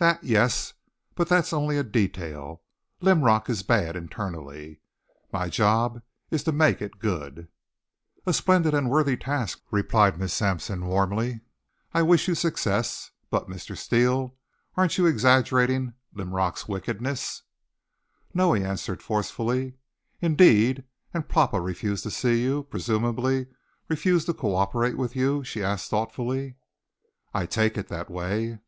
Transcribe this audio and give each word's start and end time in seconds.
"That, 0.00 0.22
yes. 0.22 0.74
But 1.16 1.28
that's 1.28 1.52
only 1.52 1.76
a 1.76 1.82
detail. 1.82 2.62
Linrock 3.00 3.50
is 3.50 3.64
bad 3.64 3.96
internally. 3.96 4.78
My 5.32 5.48
job 5.48 6.02
is 6.30 6.44
to 6.44 6.52
make 6.52 6.80
it 6.80 7.00
good." 7.00 7.48
"A 8.24 8.32
splendid 8.32 8.74
and 8.74 8.88
worthy 8.90 9.16
task," 9.16 9.60
replied 9.72 10.16
Miss 10.16 10.32
Sampson 10.32 10.86
warmly. 10.86 11.40
"I 11.92 12.02
wish 12.02 12.28
you 12.28 12.36
success. 12.36 13.10
But, 13.28 13.48
Mr. 13.48 13.76
Steele, 13.76 14.36
aren't 14.76 14.98
you 14.98 15.06
exaggerating 15.06 15.94
Linrock's 16.14 16.68
wickedness?" 16.68 17.42
"No," 18.32 18.52
he 18.52 18.62
answered 18.62 19.02
forcibly. 19.02 19.74
"Indeed! 20.20 20.84
And 21.12 21.28
papa 21.28 21.60
refused 21.60 22.04
to 22.04 22.12
see 22.12 22.40
you 22.40 22.62
presumably 22.62 23.48
refused 23.88 24.26
to 24.26 24.32
cooperate 24.34 24.96
with 24.96 25.16
you?" 25.16 25.42
she 25.42 25.60
asked 25.60 25.90
thoughtfully. 25.90 26.54
"I 27.34 27.46
take 27.46 27.76
it 27.76 27.88
that 27.88 28.08
way." 28.08 28.60